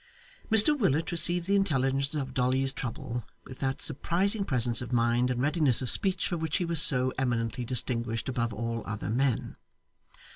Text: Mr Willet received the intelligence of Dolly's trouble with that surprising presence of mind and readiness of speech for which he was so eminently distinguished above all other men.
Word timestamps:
Mr 0.49 0.75
Willet 0.75 1.11
received 1.11 1.45
the 1.45 1.55
intelligence 1.55 2.15
of 2.15 2.33
Dolly's 2.33 2.73
trouble 2.73 3.23
with 3.45 3.59
that 3.59 3.83
surprising 3.83 4.43
presence 4.43 4.81
of 4.81 4.91
mind 4.91 5.29
and 5.29 5.39
readiness 5.39 5.83
of 5.83 5.91
speech 5.91 6.27
for 6.27 6.37
which 6.37 6.57
he 6.57 6.65
was 6.65 6.81
so 6.81 7.13
eminently 7.19 7.63
distinguished 7.65 8.27
above 8.27 8.51
all 8.51 8.81
other 8.87 9.11
men. 9.11 9.57